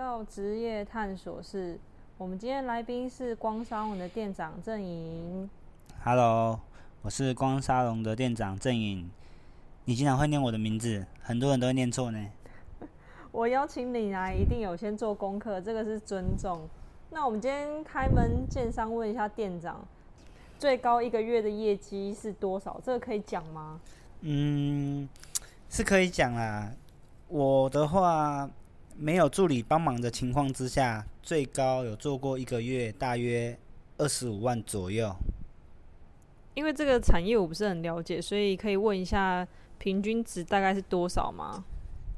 [0.00, 1.78] 到职业探索室，
[2.16, 5.50] 我们今天来宾是光沙龙的店长郑颖。
[6.02, 6.58] Hello，
[7.02, 9.10] 我是光沙龙的店长郑颖。
[9.84, 12.26] 你经常会念我的名字，很多人都会念错呢。
[13.30, 16.66] 我邀请你来，一定有先做功课，这个是尊重。
[17.10, 19.86] 那我们今天开门见山问一下店长，
[20.58, 22.80] 最高一个月的业绩是多少？
[22.82, 23.78] 这个可以讲吗？
[24.22, 25.06] 嗯，
[25.68, 26.72] 是可以讲啦。
[27.28, 28.48] 我的话，
[29.02, 33.58] 没有助理帮忙的情况之下，最高有做过一个月大约
[33.96, 35.10] 二十五万左右。
[36.52, 39.46] 因为这个产业我不是很了解，所以可以问一下
[39.78, 41.64] 平均值大概是多少吗？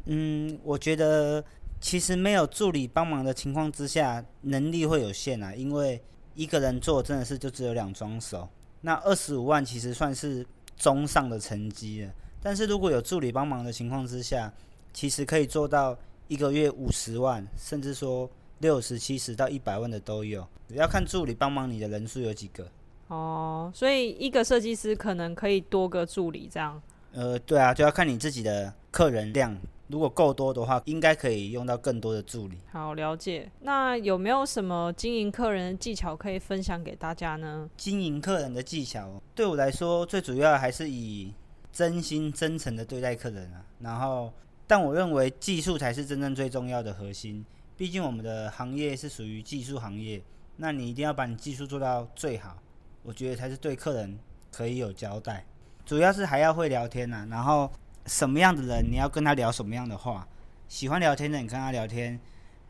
[0.07, 1.45] 嗯，我觉得
[1.81, 6.03] 其实没有助理帮忙的情况之下，能力会有限啊，因为
[6.35, 8.49] 一个人做真的是就只有两双手。
[8.81, 10.45] 那二十五万其实算是
[10.77, 14.53] 中上的成绩了，但是如果有助理帮忙的情况之下，
[14.93, 15.97] 其实可以做到
[16.33, 18.27] 一个月五十万，甚至说
[18.61, 22.67] 六十、七十到一百万的都有，要看助理帮忙你的人数有几个。
[23.09, 26.81] 哦，所以一个设计师可能可以多个助理这样。
[27.13, 29.55] 呃，对啊，就要看你自己的客人量，
[29.89, 32.57] 如果够多的话，应该可以用到更多的助理。
[32.71, 33.53] 好，了解。
[33.61, 37.69] 那有没有什么经营客人的技巧可以分享给大家呢？
[37.77, 41.31] 经营客人的技巧，对我来说最主要还是以
[41.71, 43.61] 真心真诚的对待客人啊。
[43.79, 44.33] 然后，
[44.67, 47.45] 但我认为技术才是真正最重要的核心。
[47.77, 50.23] 毕竟我们的行业是属于技术行业，
[50.57, 52.57] 那你一定要把你技术做到最好，
[53.03, 54.19] 我觉得才是对客人
[54.53, 55.45] 可以有交代。
[55.85, 57.71] 主要是还要会聊天呐、然后
[58.07, 60.27] 什么样的人你要跟他聊什么样的话，
[60.69, 62.21] 喜欢聊天的你跟他聊天，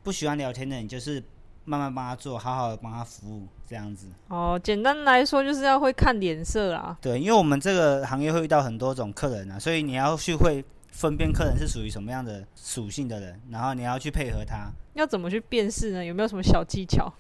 [0.03, 1.23] 不喜欢聊天的你就是
[1.65, 4.07] 慢慢帮他做，好好的帮他服务，这样子。
[4.29, 6.97] 哦，简单来说就是要会看脸色啦。
[7.03, 14.71] 对，因为我们这个行业会遇到很多种客人啊，所以你要去会分辨客人是属于什么样的属性的人，然后你要去配合他。
[14.95, 16.05] 要怎么去辨识呢？
[16.05, 17.13] 有没有什么小技巧？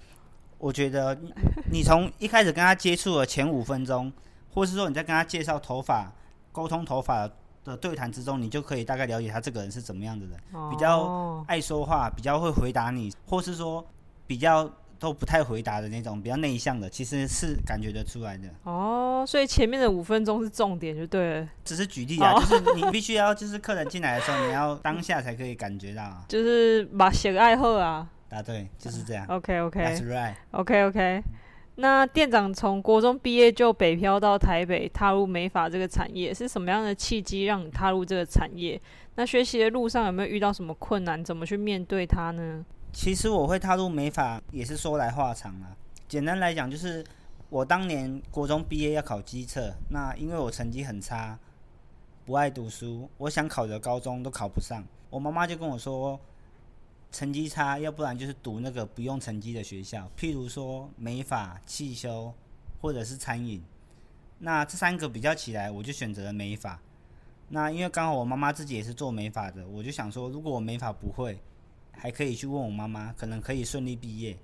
[0.59, 1.33] 我觉得你
[1.72, 4.12] 你从一开始跟他接触的前五分钟，
[4.53, 6.12] 或是说你在跟他介绍头发、
[6.53, 7.28] 沟通头发
[7.65, 10.38] 的对谈之中，你就可以大概了解他这个人是怎么样的人，
[10.71, 13.84] 比较哦爱说话，比较会回答你，或是说
[14.27, 14.71] 比较
[15.03, 18.45] 都不太回答的那种，比较内向的，其实是感觉得出来的。
[18.63, 26.25] 哦，所以前面的五分钟是重点就对了，只是举例啊，哦就是你必须要，就是客人进来的时候，你要当下才可以感觉到啊。
[26.29, 28.09] 就是把写个爱好啊。
[28.29, 29.27] 答对，就是这样。
[29.27, 30.35] OK OK That's right。
[30.53, 31.21] OK OK。
[31.75, 38.81] 那店长从国中毕业就北漂到台北，踏入美发这个产业，是什么样的契机让你踏入这个产业？
[39.17, 41.23] 那学习的路上有没有遇到什么困难？
[41.25, 42.65] 怎么去面对它呢？
[42.93, 45.77] 其实我会踏入美发也是说来话长啊。
[46.07, 47.05] 简单来讲，就是
[47.49, 51.39] 我当年国中毕业要考机测，那因为我成绩很差，
[52.27, 54.85] 不爱读书，我想考的高中都考不上。
[55.09, 56.21] 我妈妈就跟我说，
[57.11, 62.33] 成绩差，要不然就是读那个不用成绩的学校，譬如说美发、汽修
[62.81, 63.63] 或者是餐饮。
[64.39, 66.79] 那这三个比较起来，我就选择了美发。
[67.49, 71.39] 那因为刚好我妈妈自己也是做美发的，我就想说，如果我美发不会，
[71.93, 74.37] 还可以去问我妈妈，可能可以顺利毕业，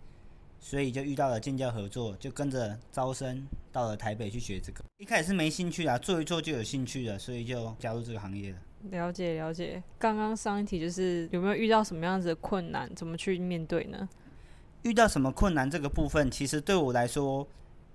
[0.61, 4.85] 所以就遇到了建教合作，就跟着招生到了台北去学这个。
[4.99, 8.59] 一开始是没兴趣啊，做一做就有兴趣了，所以就加入这个行业了。
[8.91, 9.83] 了解了解。
[9.99, 14.09] 刚刚上一题就是有没有遇到什么样子的困难，怎么去面对呢？
[14.83, 17.45] 遇到什么困难这个部分，其实对我来说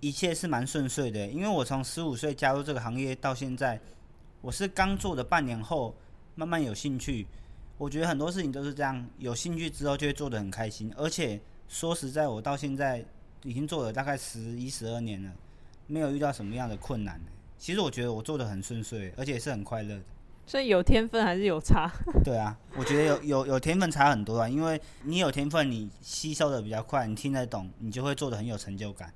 [0.02, 3.80] 一切是蛮顺遂的，因为我从十五岁加入这个行业到现在，
[4.42, 5.96] 我是刚做的半年后
[6.36, 7.26] 慢慢有兴趣。
[7.78, 10.94] 我觉得很多事情都是这样，有兴趣之后就会做得很开心。
[10.96, 13.04] 而且说实在，我到现在
[13.44, 15.32] 已经做了大概十一、十二年了，
[15.88, 17.20] 没有遇到什么样的困难。
[17.58, 20.02] 其实我觉得我做的很顺遂，而且是很快乐的。
[20.46, 21.90] 所以有天分还是有差？
[22.24, 29.14] 对啊，我觉得有有有天分差很多啊，因为你有天分，你吸收的比较快，你听得懂，你就会做的很有成就感，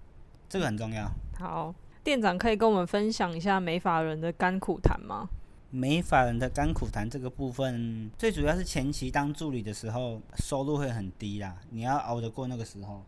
[0.47, 1.09] 这个很重要。
[1.37, 5.27] 好，店长可以跟我们分享一下美法人的甘苦谈吗？
[5.69, 13.03] 美法人的甘苦谈这个部分，最主要是前期当助理的时候，收入会很低啦，你要熬得过那个时候，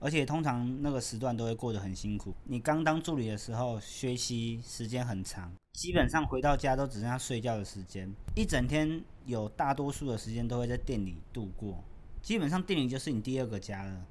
[0.00, 2.34] 而且通常那个时段都会过得很辛苦。
[2.44, 11.84] 你刚当助理的时候，学习时间很长，基本上回到家都只剩下睡觉的时间，一整天有大多数的时间都会在店里度过，
[12.20, 14.04] 基本上店里就是你第二个家了。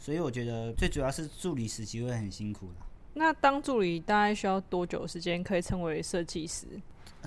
[0.00, 2.86] 所以我觉得最主要是助理时期会很辛苦啦。
[3.14, 6.66] 那当助理大概需要多久时间可以成为设计师？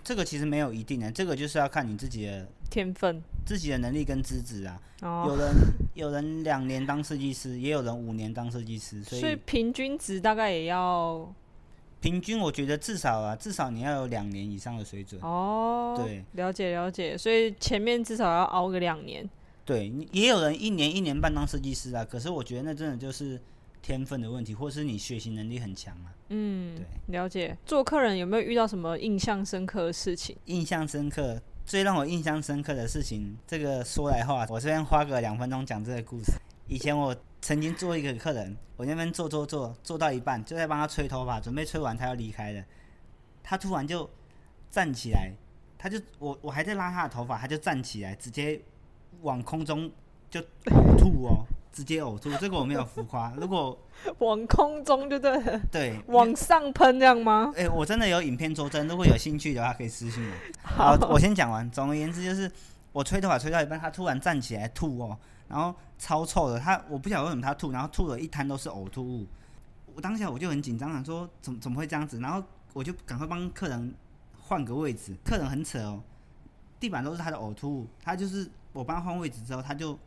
[0.03, 4.79] 这个其实没有一定的，这个就是要看你自己的天分自己的能力跟资质啊。
[5.01, 5.55] 有哦，人
[5.93, 11.33] 有人两年当设计师，也有人五年当设计师，所所以以平均值大概也要
[12.01, 15.21] 平均我觉得至少啊，至少你要有两年以上的水准。
[15.21, 19.29] 哦，对，了解了解，所以前面至少要熬个两年。
[19.65, 23.39] 对，也有人一年一年半当设计师啊，可是我觉得那真的就是
[23.83, 26.15] 天分的问题，或是你学习能力很强啊。
[26.29, 26.85] 嗯，对，
[27.15, 27.55] 了解。
[27.65, 30.35] 做客人有没有遇到什么印象深刻的事情？
[30.45, 36.31] 印象深刻，最让我印象深刻的事情，这个说来话，我这边花个两分钟讲这个故事。
[36.67, 42.63] 以前我曾经做一个客人，我那边做做做做到一半，就在帮他吹头发，准备吹完他要离开了，
[43.43, 44.09] 他突然就
[44.71, 45.29] 站起来，
[45.77, 48.61] 他就我我还在拉他的头发，他就站起来，直接
[49.21, 49.91] 往空中
[50.29, 50.41] 就
[50.97, 52.31] 吐哦，直接呕吐。
[52.39, 53.77] 这个我没有浮夸， 如果
[54.19, 57.51] 往空中就对了，对往上喷这样吗？
[57.57, 60.33] 哎、我真的有影片作证，如果有兴趣的话可以私信我。
[60.61, 61.69] 好，我先讲完。
[61.71, 62.49] 总而言之，就是
[62.91, 65.17] 我吹头发吹到一半，他突然站起来吐哦，
[65.47, 66.59] 然后超臭的。
[66.59, 69.25] 他我不晓得为什么他吐，然后吐了一滩都是呕吐物。
[69.95, 72.43] 我当下我就很紧张，想说怎么怎么会这样子，然后
[72.73, 73.93] 我就赶快帮客人
[74.39, 75.15] 换个位置。
[75.23, 76.01] 客人很扯哦，
[76.79, 79.97] 地板都是他的呕吐物，他就是我帮他换位置之后，他就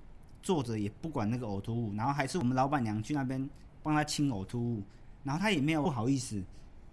[0.47, 3.51] 坐着也不管那个呕吐物，然后还是我们老板娘去那边
[3.83, 4.81] 帮他清呕吐物，
[5.25, 6.41] 然后他也没有不好意思，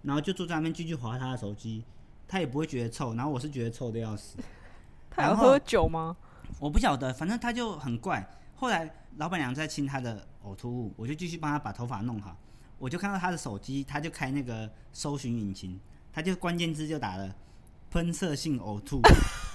[0.02, 1.84] 然后就坐在那边继续划他的手机，
[2.28, 4.40] 他也不会觉得臭，然后我是觉得臭的要死。
[5.12, 6.18] 他有喝酒吗？
[6.60, 8.28] 我不晓得，反正他就很怪。
[8.56, 12.36] 后来老板娘在清他的呕吐物，我就继续帮他把头发弄好。
[12.80, 15.80] 我就看到他的手机，他就开那个搜寻引擎，
[16.12, 17.36] 他就关键字就打了
[17.92, 19.00] “喷射性呕吐”，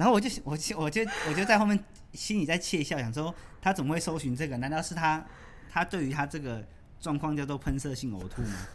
[0.00, 1.78] 然后我就我就我就我就在后面
[2.14, 4.56] 心里在窃笑，想说他怎么会搜寻这个？
[4.56, 5.22] 难道是他
[5.70, 6.66] 他对于他这个
[6.98, 8.66] 状况叫做喷射性呕吐吗？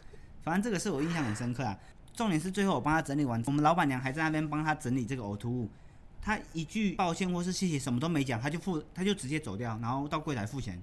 [0.44, 1.75] 反正这个是我印象很深刻啊。
[2.13, 5.68] 重点是最后我帮他整理完，我们老板娘还在那边帮他整理这个呕吐物。
[6.22, 10.80] 他一句抱歉或是谢谢什么都没讲，他就付他就直接走掉，然后到柜台付钱，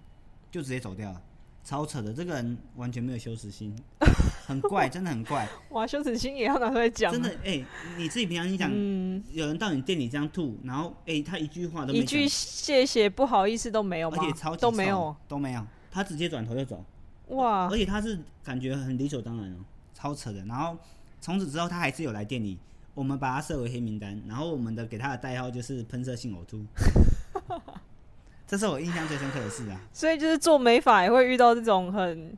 [0.50, 1.22] 就直接走掉了，
[1.64, 2.12] 超扯的。
[2.12, 3.75] 这个人完全没有羞耻心，
[4.47, 7.31] 很怪，真的很怪， 哇，羞耻心也要拿出来讲啊，真的。
[7.44, 7.64] 哎、
[7.97, 14.55] 你自己平常你讲，嗯，有人到你店里这样吐，然后哎、他一句话都没讲一句谢谢不好意思都没有吗而且超？
[14.55, 16.85] 级都没有，都没有，他直接转头就走，
[17.29, 19.56] 哇而且他是感觉很理所当然哦，
[19.94, 20.44] 超扯的。
[20.47, 20.76] 然后
[21.20, 22.59] 从此之后，他还是有来店里，
[22.94, 26.64] 我们把他设为黑名单，然后我们的给他的代号就是喷射性呕吐。
[28.52, 29.81] 这是我印象最深刻的事啊！
[29.94, 32.37] 所以就是做美发也会遇到这种很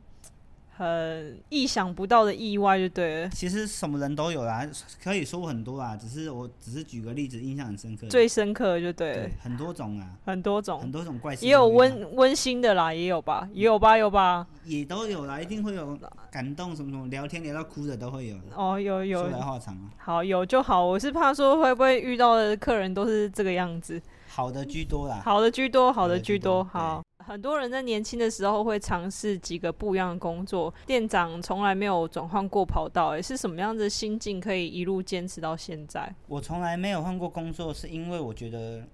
[0.77, 3.29] 很意想不到的意外，就对了。
[3.29, 4.65] 其实什么人都有啦，
[5.03, 8.07] 可以说很多啦，只是我只是举个例子，印象很深刻。
[8.07, 14.47] 最深刻就对了对，很多种啊，很多种很，多种怪事也有温温馨的啦，也有吧，也有吧，有吧？
[14.63, 15.97] 也都有啦，一定会有
[16.31, 18.37] 感动什么什么，聊天聊到哭的都会有。
[18.55, 20.85] 哦，有有说，来话长啊，好有就好。
[20.85, 25.21] 我是怕说会不会遇到的客人都是这个样子，好的居多啦。
[25.23, 26.37] 好的居多，好的的居。
[26.37, 36.13] 多好，很多人在年轻的时候会尝试几个不一样的工作，店长从来没有转换过跑道，诶，是什么样的心境可以一路坚持到现在？
[36.27, 38.87] 我从来没有换过工作，是因为我觉得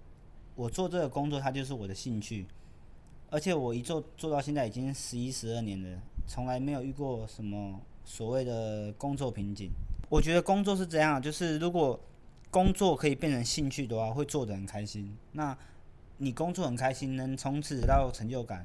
[0.56, 2.46] 我做这个工作它就是我的兴趣，
[3.30, 9.70] 而且我一做做到现在已经十一十二年了，从来没有遇过什么所谓的工作瓶颈。
[10.08, 12.00] 我觉得工作是这样，就是如果
[12.50, 15.18] 工作可以变成兴趣的话，会做得很开心。
[15.34, 15.58] 那
[16.24, 18.64] 你工作很开心，能从此得到成就感，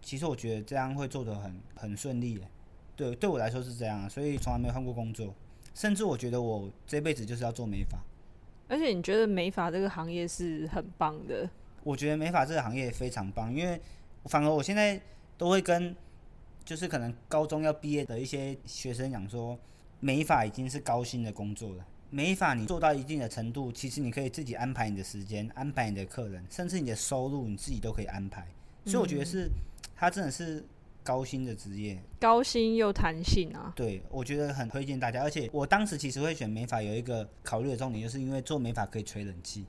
[0.00, 2.40] 其实我觉得这样会做得很很顺利。
[2.96, 5.34] 对，对我来说是这样啊，所以从来没有换过工作。
[5.74, 7.98] 甚至我觉得我这辈子就是要做美发。
[8.66, 11.46] 而且你觉得美发这个行业是很棒的，
[11.84, 13.78] 我觉得美发这个行业非常棒，因为
[14.24, 14.98] 反而我现在
[15.36, 15.94] 都会跟
[16.64, 19.58] 就是可能高中要毕业的一些学生讲说，
[20.00, 21.84] 美发已经是高薪的工作了。
[22.10, 28.46] 美发你做到一定的程度，其实你可以自己安排你的时间，安排你的客人，甚至你的收入你自己都可以安排。
[28.84, 29.48] 所以我觉得是，
[29.94, 30.64] 它真的是
[31.04, 31.96] 高薪的职业。
[32.18, 33.72] 高薪又弹性啊。
[33.76, 35.22] 对，我觉得很推荐大家。
[35.22, 39.64] 而且我当时其实会选美发，有一个考虑的重点，就是因为做美发可以吹冷气，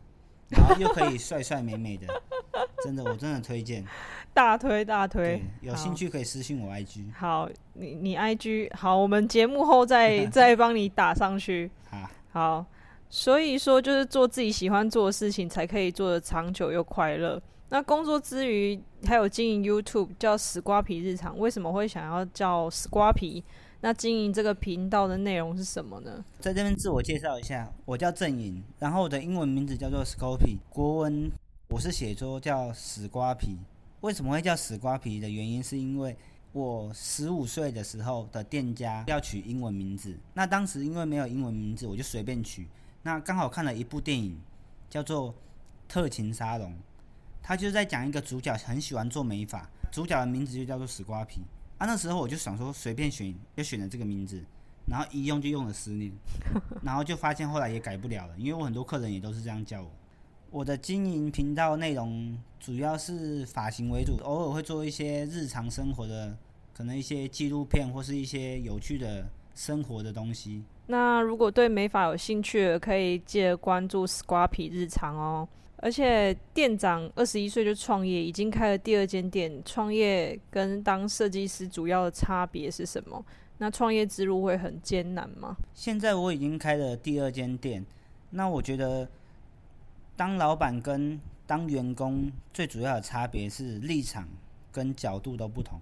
[0.50, 2.07] 然后又可以帅帅美美的，
[2.83, 3.86] 真的，我真的推荐。
[4.33, 7.41] 大推大推，，有兴趣可以私信我 IG 好。
[7.41, 11.69] 好，你你 IG 好，我们节目后再 再帮你打上去。
[12.32, 12.66] 好，
[13.10, 17.42] 所以说就是做自己喜欢做的事情，才可以做的长久又快乐。
[17.70, 23.44] 那工作之余还有经营 YouTube 叫死瓜皮日常，为什么会想要叫死瓜皮？
[23.82, 26.24] 那经营这个频道的内容是什么呢？
[26.40, 31.32] 在这边自我介绍一下，我叫郑颖，然后我的英文名字叫做 Scopy，国文
[31.70, 33.58] 我是写作叫死瓜皮。
[34.02, 36.16] 为什么会叫死瓜皮的原因，是因为
[36.53, 42.67] 我十五岁的时候的店家要取英文名字，那当时因为没有英文名字，我就随便取。
[43.03, 44.38] 那刚好看了一部电影，
[44.89, 45.31] 叫做
[45.88, 46.72] 《特勤沙龙》，
[47.41, 51.39] 他就在讲一个主角很喜欢做美发，主角的名字就叫做死瓜皮。
[51.77, 54.43] 啊，那时候我就想说随便选，就选了这个名字，
[54.88, 56.12] 然后一用就用了十年，
[56.84, 59.89] 然后就发现后来也改不了了，因为我很多客人也都是这样叫我。
[60.51, 66.36] 我的经营频道内容主要是发型为主，偶尔会做一些日常生活的，
[66.75, 70.62] 可能一些纪录片或是一些有趣的生活的东西。
[70.88, 75.48] 那如果对美发有兴趣的，可以记得关注 Squappy 日常哦。
[75.77, 79.50] 而且店长二十一岁就创业，已经开了第二间店。
[79.63, 83.25] 创业跟当设计师主要的差别是什么？
[83.58, 85.55] 那创业之路会很艰难吗？
[85.74, 87.84] 现在我已经开了第二间店，
[88.29, 89.10] 那我觉得
[90.15, 94.27] 当老板跟当员工最主要的差别是立场
[94.72, 95.80] 跟角度都不同。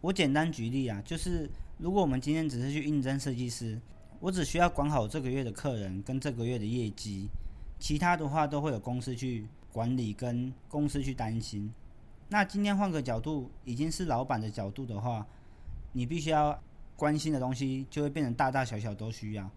[0.00, 3.80] 我简单举例啊，就是如果我们今天只是去应征设计师，
[4.20, 7.28] 我只需要管好这个月的客人跟这个月的业绩。
[7.78, 11.72] 其他的话都会有公司去管理，跟公司去担心。
[12.28, 15.26] 那今天换个角度，已经是老板的角度的话，
[15.92, 16.58] 你必须要
[16.96, 19.50] 关心的东西就会变成大大小小都需要。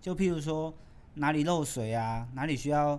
[0.00, 0.72] 就譬如说
[1.14, 2.98] 哪里漏水啊，哪里需要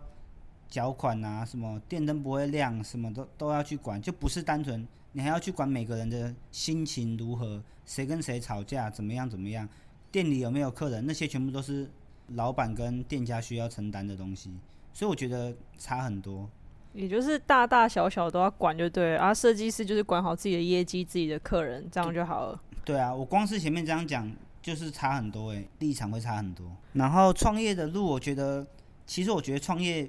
[0.69, 9.67] 缴款啊，什么电灯不会亮，什么都都要去管，就不是单纯你还要去管每个人的心情如何，谁跟谁吵架，怎么样怎么样，
[10.11, 11.89] 店里有没有客人，那些全部都是。
[12.35, 14.51] 老板跟店家需要承担的东西，
[14.93, 16.47] 所以我觉得差很多。
[16.93, 22.61] 也就是大大小小都要管就对了，而设计师就是管好自己的业绩、自己的客人，这样就好了。
[22.85, 26.67] 对啊，我光是前面这样讲，就是差很多诶，立场会差很多。
[26.93, 28.63] 然后创业的路，我觉得
[29.07, 30.07] 其实我觉得创业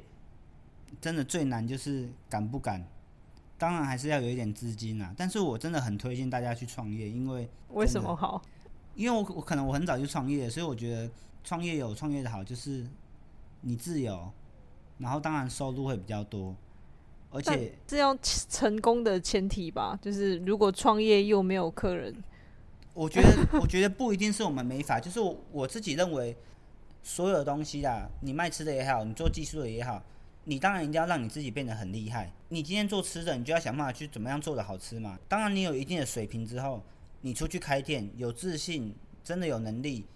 [1.01, 2.83] 真的最难就是敢不敢，
[3.59, 5.15] 当然还是要有一点资金啊。
[5.17, 8.41] 但是我真的很推荐大家去创业，因为为什么好？
[8.95, 11.11] 因为我我可能我很早就创业，所以我觉得。
[11.43, 12.87] 创业有创业的好，就是
[13.63, 14.31] 你自由，
[14.99, 16.55] 然后当然收入会比较多，
[17.31, 22.15] 而且这要成功的前提吧，就是如果创业又没有客人，
[22.93, 23.29] 我觉得
[23.59, 26.37] 我觉得不一定是我们没法，就是我我自己认为，
[27.03, 30.05] 所有的东西啊，你卖吃的也好，你做技术的也好，
[30.45, 32.33] 你当然一定要让你自己变得很厉害。
[32.49, 35.19] 你今天做吃的，你就要想办法去怎么样做的好吃嘛。
[35.29, 36.83] 当然你有一定的水平之后，
[37.21, 40.07] 你出去开店，有自信，真的有能力。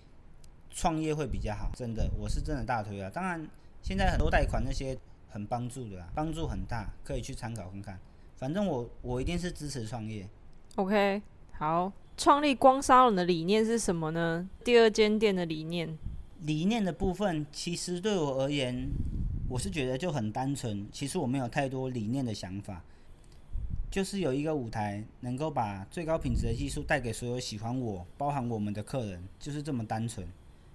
[0.77, 3.09] 创业会比较好，真的，我是真的大推啊！
[3.09, 3.49] 当然，
[3.81, 4.99] 现在很多贷款那些
[5.31, 8.01] 很帮助的，帮助很大，可以去参考看看。
[8.35, 10.29] 反正我我一定是支持创业。
[10.75, 14.51] OK，好，创立光沙龙的理念是什么呢？
[14.65, 15.97] 第二间店的理念，
[16.41, 18.89] 理念的部分其实对我而言，
[19.49, 20.87] 我是觉得就很单纯。
[20.91, 22.83] 其实我没有太多理念的想法，
[23.91, 30.27] 就是有一个舞台，能够把最高品质的技术带给所有喜欢我、包含我们的客人，就是这么单纯。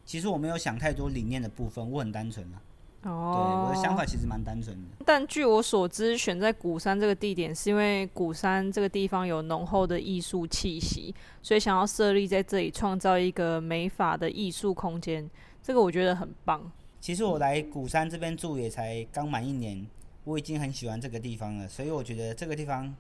[0.05, 2.61] 其实我没有想太多理念的部分，我很单纯啊。
[3.03, 5.05] 哦，对，我的想法其实蛮单纯的。
[5.05, 15.29] 但据我所知，选在鼓山这个地点，是因为鼓山这个地方有浓厚的艺术气息，所以想要设立在这里，创造一个美法的艺术空间。
[15.63, 16.71] 这个我觉得很棒。
[17.01, 19.85] 其实我来鼓山这边住也才刚满一年，
[20.25, 22.93] 我已经很喜欢这个地方了，所以我觉得这个地方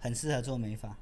[0.00, 0.96] 很适合做美发。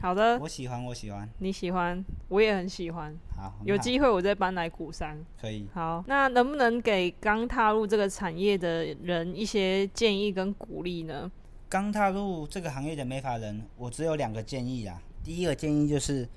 [0.00, 3.14] 好的，我喜欢，我喜欢，你喜欢，我也很喜欢。
[3.36, 5.24] 好，有机会我再搬来鼓山。
[5.40, 5.66] 可以。
[5.74, 11.30] 好，那能不能给刚踏入这个产业的人一些建议跟鼓励呢？
[11.68, 15.00] 刚踏入这个行业的美发人，我只有两个建议啊。
[15.22, 16.28] 第一个建议就是，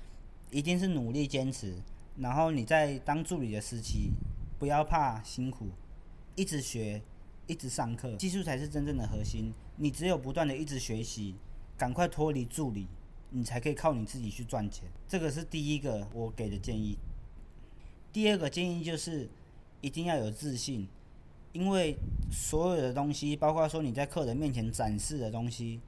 [0.50, 1.74] 一定是努力坚持，
[2.18, 4.10] 然后你在当助理的时期，
[4.58, 5.68] 不要怕辛苦，
[6.34, 7.02] 一直学，
[7.46, 9.52] 一直上课，技术才是真正的核心。
[9.76, 11.34] 你只有不断的一直学习，
[11.76, 12.86] 赶快脱离助理。
[13.30, 16.96] 你才可以靠你自己去赚钱，这个是第一个我给的建议。
[18.12, 19.28] 第二个建议就是
[19.80, 20.88] 一定要有自信，
[21.52, 21.96] 因为
[22.30, 25.80] 所有的东西，包括说你在客人面前展示的东西，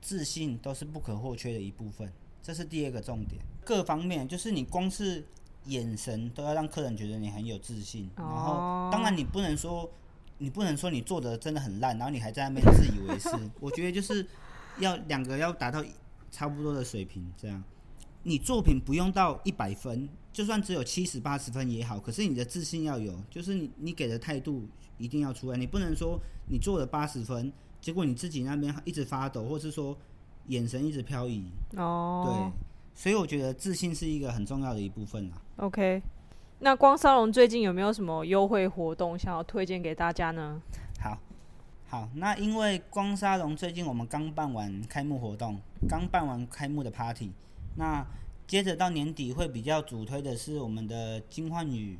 [0.00, 2.10] 自信都是不可或缺的一部分。
[2.40, 3.42] 这是第二个重点。
[3.64, 5.26] 各方面就是你光是
[5.66, 9.90] 眼神都要让客人觉得你很有自信，然后当然你不能说
[10.38, 13.28] 你不能说你做的真的很烂，然后你还在那边自以为是。
[13.60, 14.26] 我觉得就是
[14.78, 15.84] 要两个要达到。
[16.32, 17.60] 差不多的水平，这样，
[18.22, 21.98] 你作品不用到一百分，就算只有七十八十分也好。
[21.98, 24.64] 可是你的自信要有，就是你你给的态度
[24.96, 25.58] 一定要出来。
[25.58, 29.98] 你不能说你做了八十分，结果你自己那边一直发抖，或是说
[30.46, 31.44] 眼神一直漂移。
[31.76, 35.42] 哦，对，所以我觉得自信是一个很重要的一部分啊。
[35.56, 36.02] OK，
[36.58, 40.60] 那光沙龙最近有没有什么优惠活动想要推荐给大家呢？
[41.00, 41.18] 好。
[41.88, 47.32] 好，那因为光沙龙最近我们刚办完开幕活动，刚办完开幕的 party，
[47.74, 48.06] 那
[48.46, 51.98] 接着到年底会比较主推的是我们的金焕宇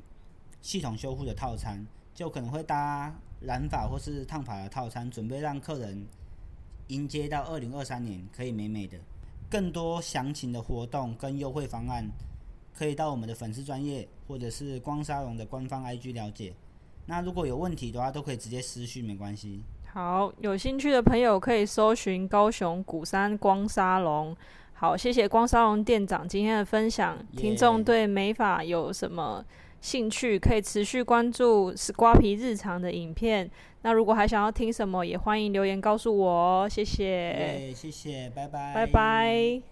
[0.60, 6.06] 系统修复的套餐，就可能会搭染发或是烫发的套餐，准备让客人
[6.86, 8.96] 迎接到二零二三年可以美美的。
[9.50, 12.08] 更多详情的活动跟优惠方案，
[12.72, 16.54] 可以到我们的粉丝专业或者是光沙龙的官方 IG 了解。
[17.06, 19.62] 那如果有问题的话，都可以直接私讯，没关系。
[19.92, 24.36] 好，有兴趣的朋友可以搜寻高雄古山光沙龙。
[24.72, 27.18] 好，谢谢光沙龙店长今天的分享。
[27.36, 29.44] 听众对美发有什么
[29.80, 33.50] 兴趣，可以持续关注是瓜皮日常的影片。
[33.82, 37.72] 那如果还想要听什么，也欢迎留言告诉我哦，谢谢。
[37.74, 39.62] 谢谢，拜拜，拜拜。